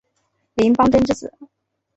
[0.55, 1.31] 林邦桢之子。